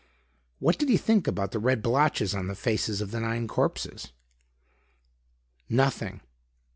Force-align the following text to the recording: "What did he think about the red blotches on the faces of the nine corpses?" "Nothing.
"What 0.57 0.79
did 0.79 0.89
he 0.89 0.97
think 0.97 1.27
about 1.27 1.51
the 1.51 1.59
red 1.59 1.83
blotches 1.83 2.33
on 2.33 2.47
the 2.47 2.55
faces 2.55 3.01
of 3.01 3.11
the 3.11 3.19
nine 3.19 3.47
corpses?" 3.47 4.11
"Nothing. 5.69 6.21